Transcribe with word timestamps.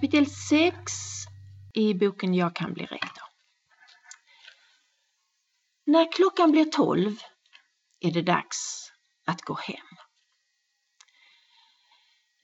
Kapitel 0.00 0.26
6 0.26 0.92
i 1.74 1.94
boken 1.94 2.34
Jag 2.34 2.56
kan 2.56 2.72
bli 2.72 2.86
rektor. 2.86 3.24
När 5.86 6.12
klockan 6.12 6.50
blir 6.50 6.64
tolv 6.64 7.16
är 8.00 8.12
det 8.12 8.22
dags 8.22 8.92
att 9.26 9.42
gå 9.42 9.54
hem. 9.54 9.86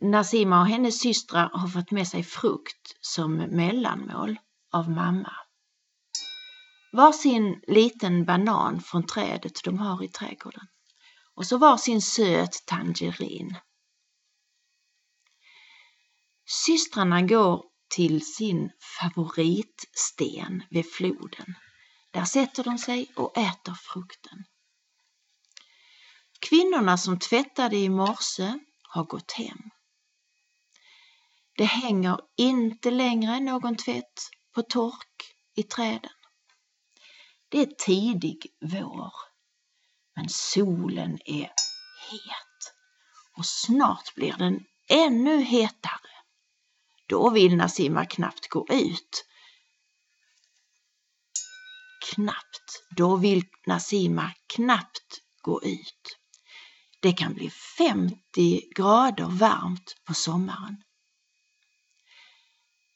Nasima 0.01 0.61
och 0.61 0.67
hennes 0.67 1.01
systrar 1.01 1.51
har 1.53 1.69
fått 1.69 1.91
med 1.91 2.09
sig 2.09 2.23
frukt 2.23 2.97
som 3.01 3.37
mellanmål 3.37 4.39
av 4.73 4.91
mamma. 4.91 5.33
Varsin 6.93 7.63
liten 7.67 8.25
banan 8.25 8.81
från 8.81 9.07
trädet 9.07 9.65
de 9.65 9.79
har 9.79 10.05
i 10.05 10.09
trädgården 10.09 10.67
och 11.35 11.47
så 11.47 11.59
varsin 11.59 12.03
söt 12.03 12.67
tangerin. 12.67 13.57
Systrarna 16.47 17.23
går 17.23 17.65
till 17.89 18.27
sin 18.27 18.71
favoritsten 19.01 20.63
vid 20.71 20.93
floden. 20.93 21.55
Där 22.11 22.25
sätter 22.25 22.65
de 22.65 22.79
sig 22.79 23.13
och 23.17 23.39
äter 23.39 23.75
frukten. 23.75 24.45
Kvinnorna 26.41 26.99
som 26.99 27.19
tvättade 27.19 27.77
i 27.77 27.89
morse 27.89 28.59
har 28.83 29.05
gått 29.05 29.33
hem. 29.33 29.59
Det 31.57 31.65
hänger 31.65 32.21
inte 32.37 32.91
längre 32.91 33.41
någon 33.41 33.77
tvätt 33.77 34.31
på 34.55 34.63
tork 34.63 35.35
i 35.57 35.63
träden. 35.63 36.13
Det 37.49 37.61
är 37.61 37.67
tidig 37.67 38.47
vår, 38.61 39.13
men 40.15 40.29
solen 40.29 41.19
är 41.25 41.53
het 42.11 42.75
och 43.37 43.47
snart 43.47 44.15
blir 44.15 44.33
den 44.33 44.65
ännu 44.89 45.43
hetare. 45.43 46.16
Då 47.07 47.31
vill 47.31 47.57
Nasima 47.57 48.07
knappt 48.07 48.49
gå 48.49 48.67
ut. 48.71 49.25
Knappt, 52.15 52.85
då 52.91 53.17
vill 53.17 53.45
Nasima 53.67 54.33
knappt 54.47 55.21
gå 55.43 55.63
ut. 55.63 56.19
Det 57.01 57.13
kan 57.13 57.35
bli 57.35 57.51
50 57.51 58.73
grader 58.75 59.27
varmt 59.27 59.97
på 60.05 60.15
sommaren. 60.15 60.83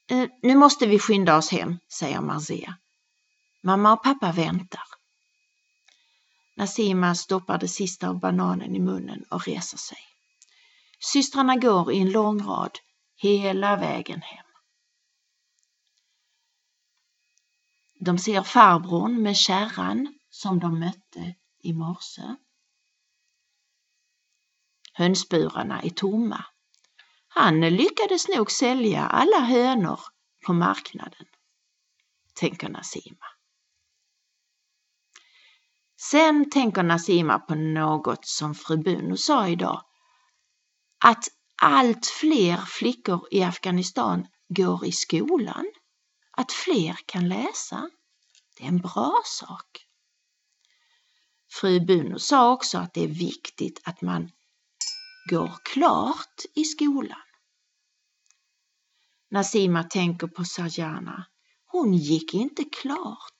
Eh, 0.09 0.29
nu 0.41 0.55
måste 0.55 0.87
vi 0.87 0.99
skynda 0.99 1.37
oss 1.37 1.49
hem, 1.51 1.79
säger 1.87 2.21
Marzia. 2.21 2.77
Mamma 3.63 3.93
och 3.93 4.03
pappa 4.03 4.31
väntar. 4.31 4.83
Nasima 6.57 7.15
stoppar 7.15 7.57
det 7.57 7.67
sista 7.67 8.09
av 8.09 8.19
bananen 8.19 8.75
i 8.75 8.79
munnen 8.79 9.23
och 9.29 9.47
reser 9.47 9.77
sig. 9.77 9.97
Systrarna 10.99 11.55
går 11.55 11.91
i 11.91 11.99
en 11.99 12.11
lång 12.11 12.43
rad 12.43 12.79
hela 13.21 13.75
vägen 13.75 14.21
hem. 14.21 14.45
De 17.99 18.17
ser 18.17 18.43
farbrorn 18.43 19.21
med 19.21 19.37
kärran 19.37 20.19
som 20.29 20.59
de 20.59 20.79
mötte 20.79 21.35
i 21.59 21.73
morse. 21.73 22.35
Hönsburarna 24.93 25.81
är 25.81 25.89
tomma. 25.89 26.45
Han 27.27 27.61
lyckades 27.61 28.27
nog 28.27 28.51
sälja 28.51 29.07
alla 29.07 29.39
hönor 29.39 29.99
på 30.45 30.53
marknaden, 30.53 31.25
tänker 32.33 32.69
Nasima. 32.69 33.25
Sen 36.09 36.49
tänker 36.49 36.83
Nasima 36.83 37.39
på 37.39 37.55
något 37.55 38.25
som 38.25 38.55
fru 38.55 38.77
Buno 38.77 39.17
sa 39.17 39.47
idag, 39.47 39.85
att 41.03 41.27
allt 41.61 42.05
fler 42.05 42.57
flickor 42.57 43.27
i 43.31 43.43
Afghanistan 43.43 44.27
går 44.49 44.85
i 44.85 44.91
skolan, 44.91 45.65
att 46.31 46.51
fler 46.51 46.99
kan 47.05 47.29
läsa. 47.29 47.89
Det 48.57 48.63
är 48.63 48.67
en 48.67 48.77
bra 48.77 49.21
sak. 49.25 49.85
Fru 51.51 51.79
Buno 51.79 52.19
sa 52.19 52.51
också 52.53 52.77
att 52.77 52.93
det 52.93 53.03
är 53.03 53.07
viktigt 53.07 53.81
att 53.83 54.01
man 54.01 54.31
går 55.29 55.51
klart 55.63 56.41
i 56.55 56.63
skolan. 56.63 57.21
Nasima 59.31 59.83
tänker 59.83 60.27
på 60.27 60.43
Sajana. 60.43 61.25
Hon 61.65 61.93
gick 61.93 62.33
inte 62.33 62.63
klart. 62.63 63.39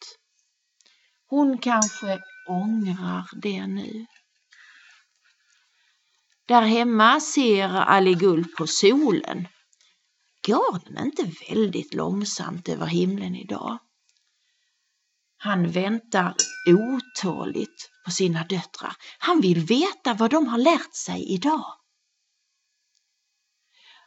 Hon 1.25 1.57
kanske 1.57 2.19
ångrar 2.49 3.29
det 3.41 3.67
nu. 3.67 4.05
Där 6.51 6.62
hemma 6.62 7.19
ser 7.19 7.69
Aligull 7.69 8.45
på 8.57 8.67
solen. 8.67 9.47
Går 10.47 10.79
den 10.85 11.06
inte 11.06 11.31
väldigt 11.50 11.94
långsamt 11.94 12.69
över 12.69 12.85
himlen 12.85 13.35
idag? 13.35 13.79
Han 15.38 15.72
väntar 15.72 16.35
otåligt 16.69 17.91
på 18.06 18.11
sina 18.11 18.44
döttrar. 18.44 18.95
Han 19.19 19.41
vill 19.41 19.59
veta 19.59 20.13
vad 20.13 20.31
de 20.31 20.47
har 20.47 20.57
lärt 20.57 20.95
sig 20.95 21.34
idag. 21.34 21.66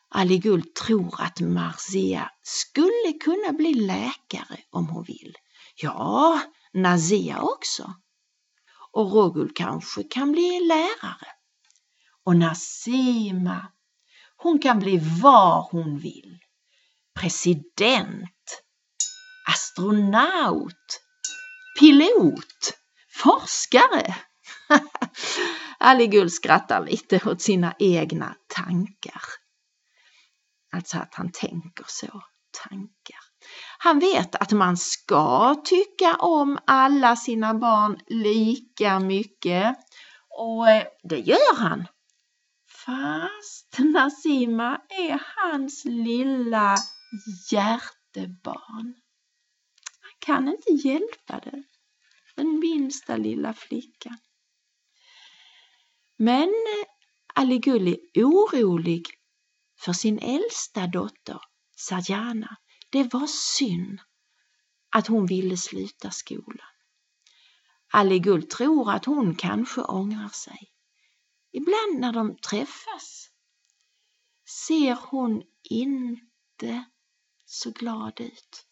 Aligull 0.08 0.62
tror 0.62 1.20
att 1.20 1.40
Marzia 1.40 2.30
skulle 2.42 3.12
kunna 3.20 3.52
bli 3.52 3.74
läkare 3.74 4.58
om 4.70 4.88
hon 4.88 5.04
vill. 5.04 5.36
Ja, 5.76 6.40
Nazia 6.72 7.40
också. 7.42 7.94
Och 8.92 9.12
Rogul 9.12 9.52
kanske 9.54 10.02
kan 10.02 10.32
bli 10.32 10.60
lärare. 10.60 11.33
Och 12.24 12.36
Nasima, 12.36 13.66
hon 14.36 14.58
kan 14.58 14.78
bli 14.78 15.00
vad 15.22 15.64
hon 15.64 15.98
vill. 15.98 16.38
President, 17.20 18.62
astronaut, 19.48 21.00
pilot, 21.78 22.74
forskare. 23.22 24.16
Alligull 25.78 26.30
skrattar 26.30 26.84
lite 26.86 27.20
åt 27.30 27.42
sina 27.42 27.74
egna 27.78 28.36
tankar. 28.54 29.22
Alltså 30.72 30.98
att 30.98 31.14
han 31.14 31.30
tänker 31.32 31.84
så, 31.88 32.22
tankar. 32.62 33.18
Han 33.78 33.98
vet 33.98 34.34
att 34.34 34.52
man 34.52 34.76
ska 34.76 35.54
tycka 35.64 36.16
om 36.16 36.58
alla 36.66 37.16
sina 37.16 37.54
barn 37.54 38.00
lika 38.06 39.00
mycket 39.00 39.76
och 40.30 40.70
eh, 40.70 40.84
det 41.02 41.18
gör 41.18 41.56
han. 41.58 41.86
Fast 42.84 43.78
Nasima 43.78 44.80
är 44.88 45.22
hans 45.36 45.84
lilla 45.84 46.76
hjärtebarn. 47.50 48.94
Han 50.00 50.14
kan 50.18 50.48
inte 50.48 50.88
hjälpa 50.88 51.40
det, 51.40 51.62
den 52.36 52.58
minsta 52.58 53.16
lilla 53.16 53.52
flickan. 53.52 54.18
Men 56.16 56.54
Aligul 57.34 57.88
är 57.88 58.24
orolig 58.24 59.06
för 59.80 59.92
sin 59.92 60.18
äldsta 60.18 60.86
dotter 60.86 61.40
Sajana. 61.76 62.56
Det 62.90 63.14
var 63.14 63.26
synd 63.26 64.00
att 64.90 65.06
hon 65.06 65.26
ville 65.26 65.56
sluta 65.56 66.10
skolan. 66.10 66.68
Aligul 67.92 68.42
tror 68.42 68.90
att 68.90 69.04
hon 69.04 69.34
kanske 69.34 69.80
ångrar 69.80 70.28
sig. 70.28 70.73
Ibland 71.56 72.00
när 72.00 72.12
de 72.12 72.36
träffas 72.36 73.30
ser 74.66 74.94
hon 75.10 75.42
inte 75.62 76.84
så 77.44 77.70
glad 77.70 78.20
ut. 78.20 78.66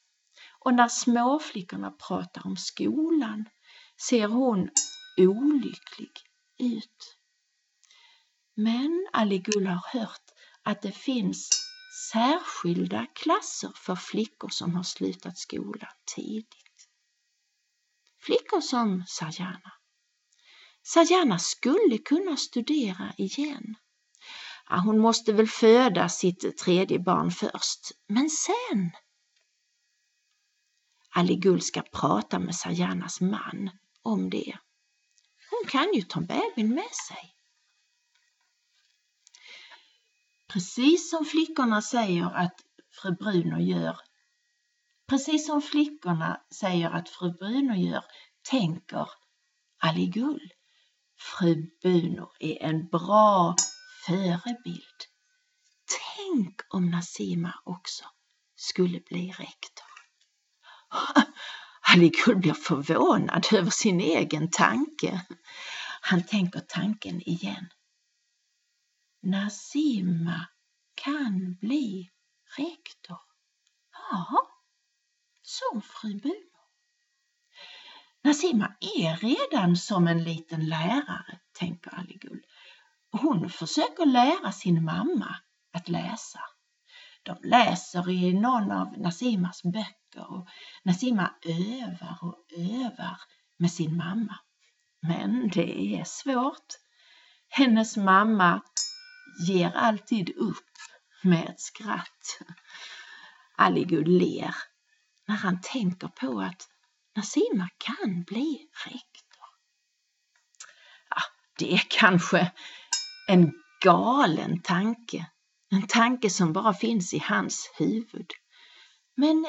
Och 0.59 0.75
när 0.75 0.89
småflickorna 0.89 1.91
pratar 1.91 2.47
om 2.47 2.57
skolan 2.57 3.49
ser 4.09 4.29
hon 4.29 4.71
olycklig 5.17 6.13
ut. 6.59 7.19
Men 8.55 9.09
Aligull 9.13 9.67
har 9.67 10.01
hört 10.01 10.31
att 10.63 10.83
det 10.83 10.93
finns 10.93 11.55
särskilda 12.13 13.07
klasser 13.07 13.73
för 13.77 13.97
flickor 13.97 14.49
som 14.49 14.75
har 14.75 14.83
slutat 14.83 15.39
skolan 15.39 15.93
tidigt. 16.17 16.89
Flickor 18.21 18.61
som 18.61 19.05
Sajana. 19.07 19.73
Sajana 20.83 21.39
skulle 21.39 21.99
kunna 21.99 22.37
studera 22.37 23.13
igen. 23.19 23.75
Ja, 24.69 24.77
hon 24.77 24.99
måste 24.99 25.33
väl 25.33 25.49
föda 25.49 26.09
sitt 26.09 26.59
tredje 26.59 26.99
barn 26.99 27.31
först, 27.31 27.93
men 28.07 28.31
sen? 28.31 28.91
Ali 31.15 31.37
Gull 31.37 31.63
ska 31.63 31.83
prata 31.83 32.39
med 32.39 32.55
Sajanas 32.55 33.21
man 33.21 33.71
om 34.03 34.31
det. 34.31 34.59
Hon 35.51 35.71
kan 35.71 35.95
ju 35.95 36.03
ta 36.03 36.21
bebisen 36.21 36.75
med 36.75 36.91
sig. 37.09 37.35
Precis 40.47 41.11
som 41.11 41.25
flickorna 41.25 41.83
säger 41.83 42.25
att 42.25 42.61
fru 42.91 43.11
Bruno 43.11 43.59
gör, 43.59 43.97
precis 45.07 45.47
som 45.47 45.63
flickorna 45.63 46.41
säger 46.55 46.91
att 46.91 47.09
fru 47.09 47.33
Bruno 47.33 47.75
gör, 47.75 48.05
tänker 48.43 49.09
Ali 49.79 50.07
Gull. 50.07 50.53
Fru 51.23 51.71
Bruno 51.83 52.33
är 52.41 52.63
en 52.63 52.89
bra 52.89 53.57
förebild. 54.07 55.01
Tänk 56.17 56.61
om 56.69 56.91
Nasima 56.91 57.55
också 57.65 58.05
skulle 58.57 59.01
bli 59.01 59.31
rektor. 59.31 59.87
Alikul 61.81 62.37
blir 62.37 62.53
förvånad 62.55 63.47
över 63.53 63.71
sin 63.71 64.01
egen 64.01 64.51
tanke. 64.51 65.27
Han 66.01 66.27
tänker 66.27 66.61
tanken 66.61 67.23
igen. 67.23 67.69
Nasima 69.23 70.47
kan 70.95 71.55
bli 71.61 72.11
rektor. 72.57 73.19
Ja, 73.93 74.27
som 75.43 75.83
fru 75.83 76.21
Bumo. 76.21 76.52
Nasima 78.25 78.75
är 78.81 79.17
redan 79.17 79.77
som 79.77 80.09
en 80.09 80.25
liten 80.25 80.69
lärare, 80.69 81.39
tänker 81.59 81.95
Aligul. 81.95 82.43
Hon 83.11 83.51
försöker 83.51 84.07
lära 84.07 84.53
sin 84.53 84.85
mamma 84.85 85.37
att 85.73 85.89
läsa. 85.89 86.41
De 87.23 87.37
läser 87.43 88.11
i 88.11 88.33
någon 88.33 88.71
av 88.71 88.99
Nasimas 88.99 89.63
böcker 89.63 90.33
och 90.33 90.49
Nasima 90.85 91.35
övar 91.45 92.19
och 92.23 92.47
övar 92.59 93.21
med 93.59 93.73
sin 93.73 93.97
mamma. 93.97 94.39
Men 95.03 95.49
det 95.49 95.97
är 96.01 96.05
svårt. 96.05 96.67
Hennes 97.49 97.97
mamma 97.97 98.63
ger 99.49 99.77
alltid 99.77 100.31
upp 100.37 100.73
med 101.23 101.49
ett 101.49 101.61
skratt. 101.61 102.39
Alligud 103.57 104.09
ler 104.09 104.55
när 105.27 105.37
han 105.37 105.61
tänker 105.61 106.09
på 106.09 106.41
att 106.41 106.69
Nasima 107.17 107.69
kan 107.79 108.23
bli 108.23 108.69
rektor. 108.87 109.47
Ja, 111.11 111.23
det 111.59 111.73
är 111.75 111.83
kanske 111.91 112.53
en 113.27 113.53
galen 113.81 114.63
tanke, 114.63 115.31
en 115.71 115.87
tanke 115.87 116.31
som 116.31 116.53
bara 116.53 116.75
finns 116.75 117.15
i 117.15 117.19
hans 117.19 117.71
huvud. 117.79 118.33
Men 119.17 119.47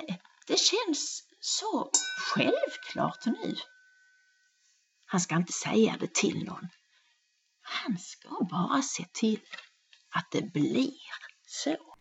det 0.47 0.59
känns 0.59 1.23
så 1.39 1.91
självklart 2.15 3.25
nu. 3.25 3.55
Han 5.05 5.21
ska 5.21 5.35
inte 5.35 5.53
säga 5.53 5.97
det 5.99 6.13
till 6.13 6.43
någon. 6.45 6.67
Han 7.61 7.97
ska 7.97 8.47
bara 8.49 8.81
se 8.81 9.05
till 9.13 9.41
att 10.15 10.31
det 10.31 10.53
blir 10.53 10.93
så. 11.45 11.92